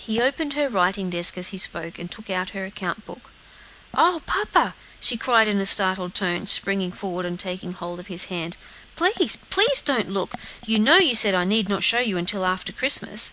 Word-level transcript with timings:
He 0.00 0.20
opened 0.20 0.54
her 0.54 0.68
writing 0.68 1.10
desk 1.10 1.38
as 1.38 1.50
he 1.50 1.58
spoke, 1.58 1.96
and 2.00 2.10
took 2.10 2.28
out 2.28 2.50
her 2.50 2.64
account 2.64 3.04
book. 3.06 3.30
"Oh! 3.94 4.20
papa," 4.26 4.74
she 5.00 5.16
cried 5.16 5.46
in 5.46 5.60
a 5.60 5.64
startled 5.64 6.12
tone, 6.12 6.48
springing 6.48 6.90
forward 6.90 7.24
and 7.24 7.38
taking 7.38 7.70
hold 7.72 8.00
of 8.00 8.08
his 8.08 8.24
hand, 8.24 8.56
"please, 8.96 9.36
please 9.36 9.80
don't 9.80 10.10
look! 10.10 10.32
you 10.66 10.80
know 10.80 10.96
you 10.96 11.14
said 11.14 11.36
I 11.36 11.44
need 11.44 11.68
not 11.68 11.84
show 11.84 12.00
you 12.00 12.16
until 12.18 12.44
after 12.44 12.72
Christmas." 12.72 13.30